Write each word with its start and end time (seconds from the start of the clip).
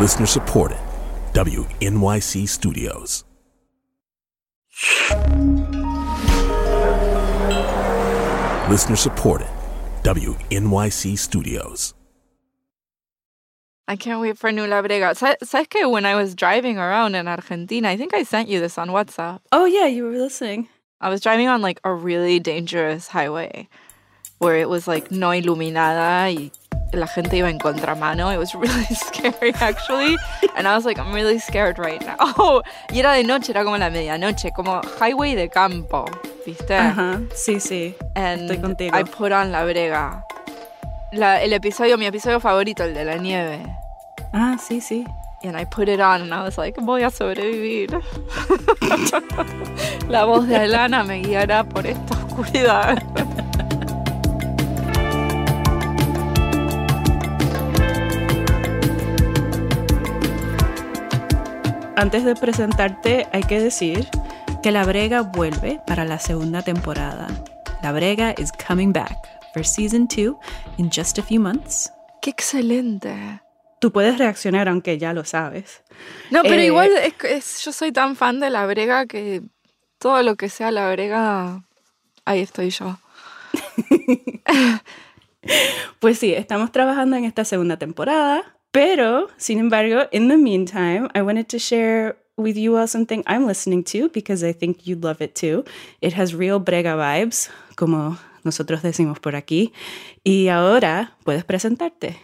Listener 0.00 0.26
supported. 0.26 0.78
WNYC 1.32 2.48
Studios. 2.48 3.24
Listener 8.70 8.96
supported. 8.96 9.46
WNYC 10.02 11.16
Studios. 11.18 11.94
I 13.86 13.96
can't 13.96 14.20
wait 14.20 14.38
for 14.38 14.50
New 14.50 14.66
La 14.66 14.82
Brega. 14.82 15.14
Sa- 15.14 15.36
¿Sabes 15.42 15.68
que 15.68 15.86
when 15.88 16.06
I 16.06 16.14
was 16.14 16.34
driving 16.34 16.78
around 16.78 17.14
in 17.14 17.28
Argentina, 17.28 17.88
I 17.90 17.96
think 17.96 18.14
I 18.14 18.22
sent 18.22 18.48
you 18.48 18.60
this 18.60 18.78
on 18.78 18.88
WhatsApp. 18.88 19.40
Oh, 19.52 19.66
yeah, 19.66 19.86
you 19.86 20.04
were 20.04 20.16
listening. 20.18 20.68
I 21.00 21.10
was 21.10 21.20
driving 21.20 21.48
on 21.48 21.60
like 21.60 21.80
a 21.84 21.92
really 21.92 22.40
dangerous 22.40 23.08
highway 23.08 23.68
where 24.38 24.56
it 24.56 24.68
was 24.70 24.88
like 24.88 25.10
no 25.10 25.30
iluminada 25.30 26.32
y 26.34 26.50
la 26.96 27.06
gente 27.06 27.36
iba 27.36 27.50
en 27.50 27.58
contramano. 27.58 28.32
It 28.32 28.38
was 28.38 28.54
really 28.54 28.84
scary 28.94 29.52
actually. 29.60 30.16
And 30.56 30.66
I 30.66 30.74
was 30.74 30.84
like, 30.84 30.98
I'm 30.98 31.12
really 31.12 31.38
scared 31.38 31.78
right 31.78 32.00
now. 32.04 32.16
Oh, 32.18 32.62
y 32.92 33.00
era 33.00 33.12
de 33.12 33.24
noche, 33.24 33.50
era 33.50 33.64
como 33.64 33.76
la 33.78 33.90
medianoche, 33.90 34.52
como 34.52 34.80
highway 35.00 35.34
de 35.34 35.48
campo, 35.48 36.06
¿viste? 36.46 36.76
Ajá, 36.76 37.20
sí, 37.34 37.60
sí. 37.60 37.94
And 38.14 38.50
Estoy 38.50 38.58
contigo. 38.58 38.96
I 38.96 39.04
put 39.04 39.32
on 39.32 39.52
La 39.52 39.64
Brega. 39.64 40.24
La, 41.12 41.42
el 41.42 41.52
episodio, 41.52 41.96
mi 41.96 42.06
episodio 42.06 42.40
favorito, 42.40 42.82
el 42.82 42.94
de 42.94 43.04
la 43.04 43.16
nieve. 43.16 43.60
Ah, 44.32 44.56
sí, 44.58 44.80
sí. 44.80 45.04
And 45.44 45.56
I 45.56 45.64
put 45.64 45.88
it 45.88 46.00
on 46.00 46.22
and 46.22 46.32
I 46.32 46.42
was 46.42 46.56
like, 46.56 46.80
voy 46.80 47.02
a 47.02 47.10
sobrevivir. 47.10 47.90
La 50.08 50.24
voz 50.24 50.48
de 50.48 50.56
Alana 50.56 51.04
me 51.04 51.20
guiará 51.20 51.64
por 51.64 51.86
esta 51.86 52.14
oscuridad. 52.14 53.02
Antes 61.96 62.24
de 62.24 62.34
presentarte, 62.34 63.26
hay 63.32 63.42
que 63.44 63.60
decir 63.60 64.08
que 64.62 64.72
La 64.72 64.84
Brega 64.84 65.22
vuelve 65.22 65.80
para 65.86 66.04
la 66.04 66.18
segunda 66.18 66.62
temporada. 66.62 67.28
La 67.82 67.92
Brega 67.92 68.34
is 68.38 68.50
coming 68.66 68.92
back 68.92 69.16
for 69.52 69.64
season 69.64 70.06
2 70.08 70.36
in 70.78 70.90
just 70.90 71.18
a 71.18 71.22
few 71.22 71.40
months. 71.40 71.92
¡Qué 72.20 72.30
excelente! 72.30 73.40
Tú 73.80 73.92
puedes 73.92 74.18
reaccionar 74.18 74.68
aunque 74.68 74.98
ya 74.98 75.12
lo 75.12 75.24
sabes. 75.24 75.82
No, 76.30 76.42
pero 76.42 76.54
Eh, 76.56 76.66
igual 76.66 76.90
es, 76.96 77.14
es- 77.24 77.64
yo 77.64 77.72
soy 77.72 77.92
tan 77.92 78.16
fan 78.16 78.40
de 78.40 78.50
La 78.50 78.66
Brega 78.66 79.06
que 79.06 79.42
todo 79.98 80.22
lo 80.22 80.36
que 80.36 80.48
sea 80.48 80.70
La 80.70 80.90
Brega, 80.90 81.62
ahí 82.24 82.40
estoy 82.40 82.70
yo. 82.70 82.98
Pues 86.00 86.18
sí, 86.18 86.32
estamos 86.32 86.72
trabajando 86.72 87.16
en 87.16 87.24
esta 87.24 87.44
segunda 87.44 87.76
temporada, 87.78 88.53
pero 88.74 89.28
sin 89.36 89.60
embargo, 89.60 90.08
in 90.10 90.26
the 90.26 90.36
meantime, 90.36 91.08
I 91.14 91.22
wanted 91.22 91.46
to 91.50 91.60
share 91.60 92.16
with 92.36 92.56
you 92.56 92.76
all 92.76 92.88
something 92.88 93.22
I'm 93.24 93.46
listening 93.46 93.84
to 93.84 94.08
because 94.08 94.42
I 94.42 94.52
think 94.52 94.84
you'd 94.84 95.04
love 95.04 95.22
it 95.22 95.36
too. 95.36 95.64
It 96.00 96.14
has 96.14 96.34
real 96.34 96.58
brega 96.58 96.96
vibes, 96.96 97.50
como 97.76 98.18
nosotros 98.42 98.82
decimos 98.82 99.20
por 99.20 99.36
aquí. 99.36 99.72
Y 100.24 100.48
ahora 100.48 101.16
puedes 101.22 101.44
presentarte. 101.44 102.18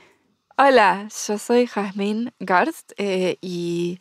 Hola, 0.59 1.09
yo 1.29 1.39
soy 1.39 1.69
Jazmín 1.69 2.33
Garst 2.41 2.95
eh, 2.99 3.39
y 3.41 4.01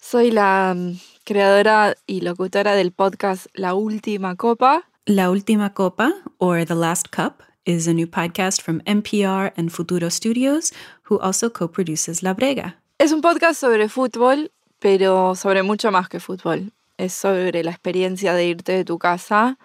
soy 0.00 0.30
la 0.30 0.74
mm, 0.76 1.00
creadora 1.24 1.96
y 2.06 2.20
locutora 2.20 2.76
del 2.76 2.92
podcast 2.92 3.46
La 3.54 3.74
Última 3.74 4.36
Copa. 4.36 4.84
La 5.04 5.30
Última 5.30 5.74
Copa, 5.74 6.14
or 6.38 6.64
The 6.64 6.76
Last 6.76 7.08
Cup, 7.08 7.42
is 7.68 7.86
a 7.86 7.92
new 7.92 8.06
podcast 8.06 8.62
from 8.62 8.80
NPR 8.86 9.52
and 9.54 9.70
Futuro 9.70 10.08
Studios, 10.08 10.72
who 11.10 11.18
also 11.18 11.50
co-produces 11.50 12.22
La 12.22 12.32
Brega. 12.32 12.76
Es 12.98 13.12
un 13.12 13.20
podcast 13.20 13.60
sobre 13.60 13.90
fútbol, 13.90 14.50
pero 14.78 15.34
sobre 15.34 15.62
mucho 15.62 15.90
más 15.92 16.08
que 16.08 16.18
fútbol. 16.18 16.72
Es 16.96 17.12
sobre 17.12 17.62
la 17.62 17.70
experiencia 17.70 18.32
de 18.32 18.46
irte 18.46 18.72
de 18.72 18.84
tu 18.86 18.98
casa 18.98 19.58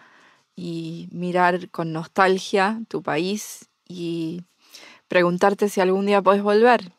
y 0.53 1.07
mirar 1.13 1.69
con 1.69 1.93
nostalgia 1.93 2.81
tu 2.89 3.01
país 3.01 3.69
y 3.87 4.41
preguntarte 5.07 5.69
si 5.69 5.79
algún 5.79 6.05
día 6.05 6.21
puedes 6.21 6.43
volver 6.43 6.91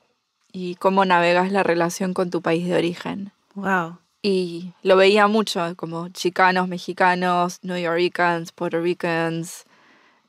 y 0.53 0.77
cómo 0.77 1.05
navegas 1.05 1.53
la 1.53 1.63
relación 1.63 2.15
con 2.15 2.31
tu 2.31 2.41
país 2.41 2.67
de 2.67 2.77
origen. 2.77 3.31
Wow. 3.55 3.99
Y 4.23 4.73
lo 4.83 4.97
veía 4.97 5.27
mucho, 5.27 5.77
como 5.77 6.09
chicanos, 6.09 6.67
mexicanos, 6.67 7.59
New 7.63 7.77
Yorkers, 7.77 8.53
Puerto 8.53 8.81
Ricans, 8.81 9.67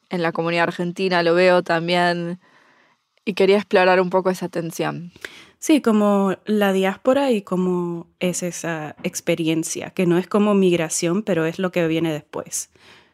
en 0.09 0.21
la 0.21 0.31
comunidad 0.31 0.63
argentina 0.63 1.23
lo 1.23 1.33
veo 1.33 1.63
también. 1.63 2.39
Y 3.25 3.33
quería 3.33 3.57
explorar 3.57 3.99
un 3.99 4.09
poco 4.09 4.29
esa 4.29 4.49
tensión. 4.49 5.11
Sí, 5.57 5.81
como 5.81 6.35
la 6.45 6.73
diáspora 6.73 7.31
y 7.31 7.41
cómo 7.41 8.07
es 8.19 8.43
esa 8.43 8.95
experiencia, 9.01 9.89
que 9.89 10.05
no 10.05 10.19
es 10.19 10.27
como 10.27 10.53
migración, 10.53 11.23
pero 11.23 11.45
es 11.45 11.57
lo 11.57 11.71
que 11.71 11.88
viene 11.88 12.13
después. 12.13 12.69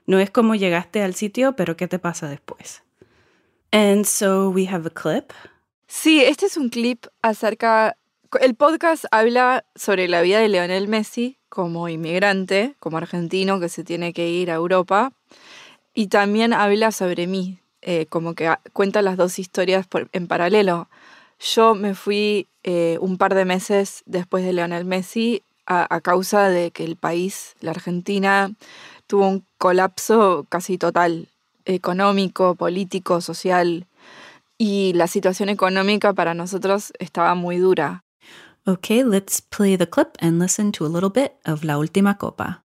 No 0.06 0.20
es 0.20 0.30
como 0.30 0.56
llegaste 0.56 1.02
al 1.02 1.16
sitio, 1.16 1.56
pero 1.56 1.78
qué 1.78 1.88
te 1.88 1.98
pasa 1.98 2.28
después. 2.28 2.84
And 3.72 4.06
so 4.06 4.50
we 4.50 4.68
have 4.68 4.86
a 4.86 4.90
clip. 4.90 5.32
Sí, 5.88 6.22
este 6.22 6.48
es 6.48 6.58
un 6.58 6.70
clip 6.70 7.06
acerca... 7.22 7.96
El 8.40 8.56
podcast 8.56 9.06
habla 9.12 9.66
sobre 9.76 10.08
la 10.08 10.22
vida 10.22 10.40
de 10.40 10.50
Leonel 10.50 10.88
Messi 10.88 11.38
como 11.48 11.90
inmigrante, 11.90 12.76
como 12.80 12.98
argentino 12.98 13.60
que 13.60 13.70
se 13.70 13.84
tiene 13.84 14.14
que 14.14 14.30
ir 14.30 14.52
a 14.52 14.56
Europa. 14.56 15.14
Y 15.94 16.08
también 16.08 16.54
habla 16.54 16.92
sobre 16.92 17.28
mí, 17.28 17.60
eh, 17.82 18.06
como 18.08 18.34
que 18.34 18.54
cuenta 18.74 19.02
las 19.02 19.18
dos 19.18 19.40
historias 19.40 19.88
en 20.14 20.28
paralelo. 20.28 20.90
Yo 21.40 21.76
me 21.76 21.96
fui 21.96 22.48
eh, 22.64 22.98
un 23.02 23.18
par 23.18 23.36
de 23.36 23.46
meses 23.46 24.04
después 24.06 24.46
de 24.46 24.54
Leonel 24.54 24.86
Messi 24.86 25.44
a, 25.66 25.94
a 25.94 26.02
causa 26.02 26.50
de 26.50 26.72
que 26.72 26.84
el 26.84 26.96
país, 26.96 27.56
la 27.60 27.72
Argentina, 27.72 28.52
tuvo 29.08 29.28
un 29.28 29.46
colapso 29.58 30.46
casi 30.48 30.78
total, 30.78 31.28
económico, 31.66 32.56
político, 32.56 33.20
social. 33.22 33.88
Y 34.58 34.94
la 34.94 35.08
situación 35.08 35.50
económica 35.50 36.14
para 36.14 36.34
nosotros 36.34 36.94
estaba 37.00 37.36
muy 37.36 37.58
dura. 37.58 38.04
Okay, 38.66 39.04
let's 39.04 39.42
play 39.42 39.76
the 39.76 39.90
clip 39.90 40.10
and 40.20 40.40
listen 40.40 40.72
to 40.72 40.86
a 40.86 40.90
little 40.90 41.10
bit 41.10 41.34
of 41.46 41.64
La 41.64 41.80
Última 41.80 42.20
Copa. 42.20 42.64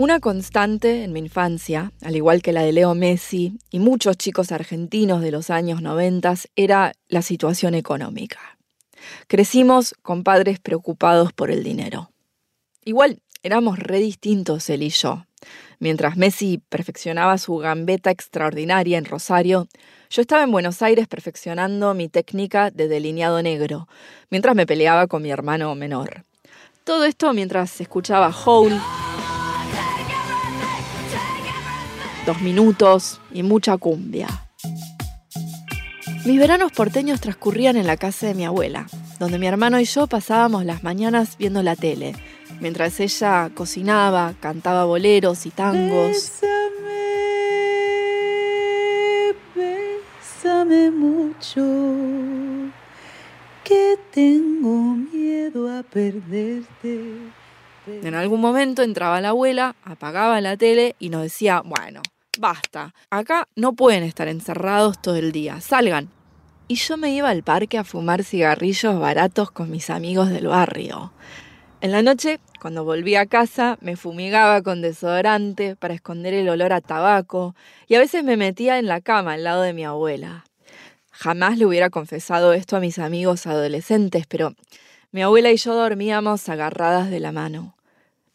Una 0.00 0.20
constante 0.20 1.02
en 1.02 1.12
mi 1.12 1.18
infancia, 1.18 1.90
al 2.02 2.14
igual 2.14 2.40
que 2.40 2.52
la 2.52 2.62
de 2.62 2.70
Leo 2.70 2.94
Messi 2.94 3.58
y 3.68 3.80
muchos 3.80 4.16
chicos 4.16 4.52
argentinos 4.52 5.22
de 5.22 5.32
los 5.32 5.50
años 5.50 5.82
90, 5.82 6.34
era 6.54 6.92
la 7.08 7.20
situación 7.20 7.74
económica. 7.74 8.38
Crecimos 9.26 9.96
con 10.02 10.22
padres 10.22 10.60
preocupados 10.60 11.32
por 11.32 11.50
el 11.50 11.64
dinero. 11.64 12.12
Igual 12.84 13.18
éramos 13.42 13.80
re 13.80 13.98
distintos 13.98 14.70
él 14.70 14.84
y 14.84 14.90
yo. 14.90 15.24
Mientras 15.80 16.16
Messi 16.16 16.62
perfeccionaba 16.68 17.36
su 17.36 17.56
gambeta 17.56 18.12
extraordinaria 18.12 18.98
en 18.98 19.04
Rosario, 19.04 19.66
yo 20.10 20.22
estaba 20.22 20.44
en 20.44 20.52
Buenos 20.52 20.80
Aires 20.80 21.08
perfeccionando 21.08 21.92
mi 21.94 22.08
técnica 22.08 22.70
de 22.70 22.86
delineado 22.86 23.42
negro, 23.42 23.88
mientras 24.30 24.54
me 24.54 24.64
peleaba 24.64 25.08
con 25.08 25.22
mi 25.22 25.30
hermano 25.32 25.74
menor. 25.74 26.22
Todo 26.84 27.04
esto 27.04 27.32
mientras 27.32 27.80
escuchaba 27.80 28.32
Hole, 28.44 28.78
Minutos 32.36 33.20
y 33.32 33.42
mucha 33.42 33.78
cumbia. 33.78 34.28
Mis 36.26 36.38
veranos 36.38 36.72
porteños 36.72 37.22
transcurrían 37.22 37.76
en 37.76 37.86
la 37.86 37.96
casa 37.96 38.26
de 38.26 38.34
mi 38.34 38.44
abuela, 38.44 38.86
donde 39.18 39.38
mi 39.38 39.46
hermano 39.46 39.80
y 39.80 39.86
yo 39.86 40.06
pasábamos 40.06 40.66
las 40.66 40.82
mañanas 40.82 41.38
viendo 41.38 41.62
la 41.62 41.74
tele, 41.74 42.14
mientras 42.60 43.00
ella 43.00 43.50
cocinaba, 43.54 44.34
cantaba 44.40 44.84
boleros 44.84 45.46
y 45.46 45.50
tangos. 45.50 46.40
Bésame 49.54 50.90
mucho, 50.90 51.64
que 53.64 53.98
tengo 54.12 54.96
miedo 54.96 55.70
a 55.78 55.82
perderte. 55.82 57.16
En 57.86 58.14
algún 58.14 58.42
momento 58.42 58.82
entraba 58.82 59.22
la 59.22 59.30
abuela, 59.30 59.74
apagaba 59.82 60.42
la 60.42 60.58
tele 60.58 60.94
y 60.98 61.08
nos 61.08 61.22
decía, 61.22 61.62
bueno, 61.64 62.02
basta, 62.38 62.94
acá 63.10 63.48
no 63.56 63.74
pueden 63.74 64.02
estar 64.02 64.28
encerrados 64.28 65.00
todo 65.00 65.16
el 65.16 65.32
día, 65.32 65.60
salgan. 65.60 66.10
Y 66.68 66.76
yo 66.76 66.96
me 66.96 67.10
iba 67.10 67.30
al 67.30 67.42
parque 67.42 67.78
a 67.78 67.84
fumar 67.84 68.24
cigarrillos 68.24 69.00
baratos 69.00 69.50
con 69.50 69.70
mis 69.70 69.90
amigos 69.90 70.28
del 70.28 70.48
barrio. 70.48 71.12
En 71.80 71.92
la 71.92 72.02
noche, 72.02 72.40
cuando 72.60 72.84
volví 72.84 73.14
a 73.14 73.26
casa, 73.26 73.78
me 73.80 73.96
fumigaba 73.96 74.62
con 74.62 74.82
desodorante 74.82 75.76
para 75.76 75.94
esconder 75.94 76.34
el 76.34 76.48
olor 76.48 76.72
a 76.72 76.80
tabaco 76.80 77.54
y 77.86 77.94
a 77.94 78.00
veces 78.00 78.24
me 78.24 78.36
metía 78.36 78.78
en 78.78 78.86
la 78.86 79.00
cama 79.00 79.34
al 79.34 79.44
lado 79.44 79.62
de 79.62 79.72
mi 79.72 79.84
abuela. 79.84 80.44
Jamás 81.12 81.56
le 81.56 81.66
hubiera 81.66 81.88
confesado 81.88 82.52
esto 82.52 82.76
a 82.76 82.80
mis 82.80 82.98
amigos 82.98 83.46
adolescentes, 83.46 84.26
pero 84.26 84.54
mi 85.10 85.22
abuela 85.22 85.50
y 85.50 85.56
yo 85.56 85.74
dormíamos 85.74 86.48
agarradas 86.48 87.10
de 87.10 87.20
la 87.20 87.32
mano, 87.32 87.76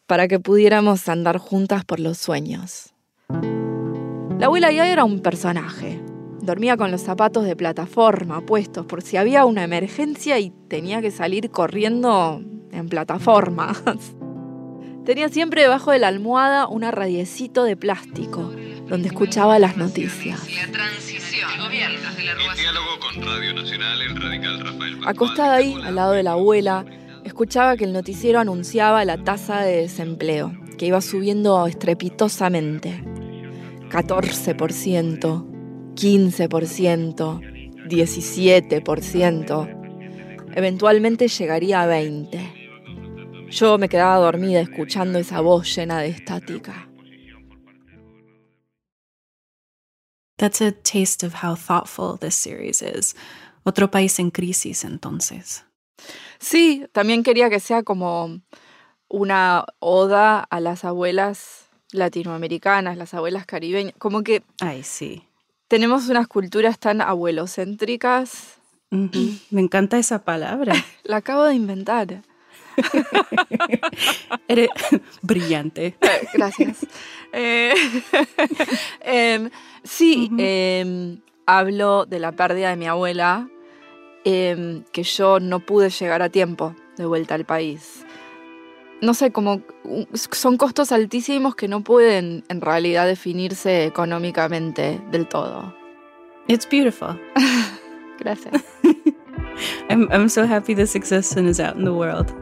para 0.06 0.26
que 0.26 0.40
pudiéramos 0.40 1.08
andar 1.08 1.38
juntas 1.38 1.84
por 1.84 2.00
los 2.00 2.18
sueños. 2.18 2.94
La 4.44 4.48
abuela 4.48 4.70
ya 4.70 4.86
era 4.86 5.04
un 5.04 5.20
personaje. 5.20 6.02
Dormía 6.42 6.76
con 6.76 6.90
los 6.90 7.00
zapatos 7.00 7.46
de 7.46 7.56
plataforma 7.56 8.44
puestos 8.44 8.84
por 8.84 9.00
si 9.00 9.16
había 9.16 9.46
una 9.46 9.64
emergencia 9.64 10.38
y 10.38 10.52
tenía 10.68 11.00
que 11.00 11.10
salir 11.10 11.50
corriendo 11.50 12.42
en 12.70 12.90
plataformas. 12.90 13.82
Tenía 15.06 15.30
siempre 15.30 15.62
debajo 15.62 15.92
de 15.92 15.98
la 15.98 16.08
almohada 16.08 16.66
un 16.68 16.82
radiecito 16.82 17.64
de 17.64 17.74
plástico 17.78 18.52
donde 18.86 19.08
escuchaba 19.08 19.58
las 19.58 19.78
noticias. 19.78 20.38
Acostada 25.06 25.54
ahí, 25.54 25.74
al 25.82 25.94
lado 25.94 26.12
de 26.12 26.22
la 26.22 26.32
abuela, 26.32 26.84
escuchaba 27.24 27.78
que 27.78 27.84
el 27.84 27.94
noticiero 27.94 28.40
anunciaba 28.40 29.06
la 29.06 29.16
tasa 29.16 29.60
de 29.60 29.76
desempleo, 29.78 30.52
que 30.76 30.84
iba 30.84 31.00
subiendo 31.00 31.66
estrepitosamente. 31.66 33.13
14%, 33.94 35.94
15%, 35.94 37.88
17%. 37.88 40.52
Eventualmente 40.56 41.28
llegaría 41.28 41.82
a 41.82 41.86
20%. 41.86 43.50
Yo 43.50 43.78
me 43.78 43.88
quedaba 43.88 44.16
dormida 44.16 44.60
escuchando 44.60 45.20
esa 45.20 45.40
voz 45.40 45.72
llena 45.76 46.00
de 46.00 46.08
estática. 46.08 46.88
That's 50.38 50.60
a 50.60 50.72
taste 50.72 51.24
of 51.24 51.44
how 51.44 51.54
thoughtful 51.54 52.18
this 52.18 52.34
series 52.34 52.82
is. 52.82 53.14
Otro 53.62 53.92
país 53.92 54.18
en 54.18 54.32
crisis, 54.32 54.82
entonces. 54.82 55.66
Sí, 56.40 56.84
también 56.90 57.22
quería 57.22 57.48
que 57.48 57.60
sea 57.60 57.84
como 57.84 58.40
una 59.06 59.66
oda 59.78 60.40
a 60.40 60.58
las 60.58 60.84
abuelas 60.84 61.63
latinoamericanas, 61.94 62.96
las 62.98 63.14
abuelas 63.14 63.46
caribeñas. 63.46 63.94
Como 63.98 64.22
que 64.22 64.42
Ay, 64.60 64.82
sí. 64.82 65.22
tenemos 65.68 66.08
unas 66.08 66.26
culturas 66.28 66.78
tan 66.78 67.00
abuelocéntricas. 67.00 68.56
Me 68.90 69.60
encanta 69.60 69.98
esa 69.98 70.24
palabra. 70.24 70.72
La 71.04 71.16
acabo 71.16 71.44
de 71.44 71.54
inventar. 71.54 72.22
Eres 74.48 74.68
brillante. 75.22 75.96
Eh, 76.00 76.28
Gracias. 76.34 76.86
Eh, 77.36 77.74
em, 79.00 79.50
sí, 79.82 80.30
em, 80.38 81.18
hablo 81.46 82.06
de 82.06 82.20
la 82.20 82.30
pérdida 82.30 82.70
de 82.70 82.76
mi 82.76 82.86
abuela, 82.86 83.48
em, 84.24 84.84
que 84.92 85.02
yo 85.02 85.40
no 85.40 85.58
pude 85.58 85.90
llegar 85.90 86.22
a 86.22 86.28
tiempo 86.28 86.76
de 86.96 87.06
vuelta 87.06 87.34
al 87.34 87.44
país. 87.44 88.04
No 89.04 89.12
sé, 89.12 89.32
como 89.32 89.60
son 90.14 90.56
costos 90.56 90.90
altísimos 90.90 91.54
que 91.54 91.68
no 91.68 91.82
pueden 91.82 92.42
en 92.48 92.62
realidad 92.62 93.06
definirse 93.06 93.84
económicamente 93.84 94.98
del 95.10 95.28
todo. 95.28 95.74
It's 96.48 96.66
beautiful. 96.66 97.20
Gracias. 98.18 98.64
I'm, 99.90 100.08
I'm 100.10 100.30
so 100.30 100.46
happy 100.46 100.74
this 100.74 100.94
exists 100.94 101.36
and 101.36 101.46
is 101.46 101.60
out 101.60 101.76
in 101.76 101.84
the 101.84 101.92
world. 101.92 102.32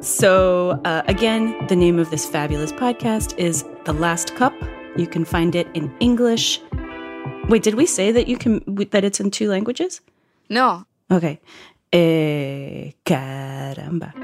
So, 0.00 0.80
uh, 0.84 1.02
again, 1.08 1.56
the 1.66 1.74
name 1.74 1.98
of 1.98 2.10
this 2.10 2.24
fabulous 2.24 2.72
podcast 2.72 3.36
is 3.36 3.64
The 3.84 3.92
Last 3.92 4.36
Cup. 4.36 4.52
You 4.96 5.08
can 5.08 5.24
find 5.24 5.56
it 5.56 5.66
in 5.74 5.92
English. 5.98 6.60
Wait, 7.48 7.64
did 7.64 7.74
we 7.74 7.84
say 7.84 8.12
that 8.12 8.28
you 8.28 8.38
can 8.38 8.62
that 8.92 9.02
it's 9.02 9.18
in 9.18 9.32
two 9.32 9.48
languages? 9.48 10.00
No, 10.48 10.86
Okay. 11.10 11.40
Eh, 11.92 12.92
caramba. 13.04 14.14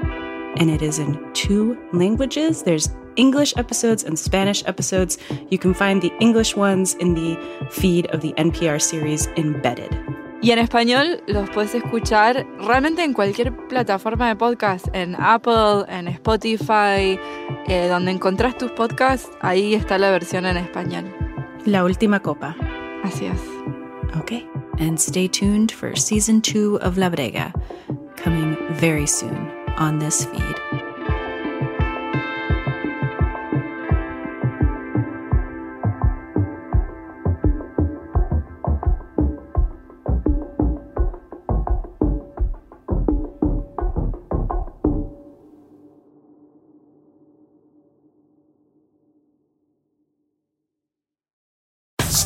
And 0.57 0.71
it 0.71 0.81
is 0.81 0.97
in 0.97 1.19
two 1.33 1.77
languages. 1.93 2.63
There's 2.63 2.89
English 3.15 3.53
episodes 3.57 4.03
and 4.03 4.17
Spanish 4.17 4.63
episodes. 4.65 5.17
You 5.49 5.59
can 5.59 5.73
find 5.73 6.01
the 6.01 6.11
English 6.19 6.55
ones 6.55 6.95
in 6.95 7.13
the 7.13 7.37
feed 7.69 8.07
of 8.07 8.21
the 8.21 8.33
NPR 8.37 8.81
series 8.81 9.27
Embedded. 9.37 9.95
Y 10.41 10.51
en 10.51 10.59
español 10.59 11.21
los 11.27 11.49
puedes 11.49 11.73
escuchar 11.73 12.45
realmente 12.59 13.03
en 13.03 13.13
cualquier 13.13 13.55
plataforma 13.67 14.27
de 14.27 14.35
podcast, 14.35 14.87
en 14.93 15.15
Apple, 15.15 15.85
en 15.89 16.07
Spotify, 16.07 17.19
eh, 17.67 17.87
donde 17.89 18.11
encontrás 18.11 18.55
tus 18.57 18.71
podcasts, 18.71 19.29
ahí 19.41 19.73
está 19.73 19.97
la 19.97 20.11
versión 20.11 20.45
en 20.45 20.57
español. 20.57 21.11
La 21.65 21.83
última 21.83 22.19
copa. 22.19 22.55
Así 23.03 23.25
es. 23.25 23.39
Okay. 24.21 24.47
And 24.79 24.99
stay 24.99 25.27
tuned 25.27 25.71
for 25.71 25.95
season 25.97 26.41
two 26.41 26.77
of 26.81 26.97
La 26.97 27.09
Brega, 27.09 27.51
coming 28.15 28.55
very 28.79 29.07
soon 29.07 29.56
on 29.77 29.99
this 29.99 30.25
feed. 30.25 30.56